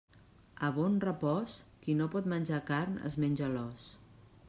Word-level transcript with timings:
A 0.67 0.69
Bonrepòs, 0.77 1.59
qui 1.85 1.97
no 2.01 2.09
pot 2.17 2.33
menjar 2.35 2.65
carn 2.73 2.99
es 3.11 3.23
menja 3.27 3.53
l'os. 3.59 3.91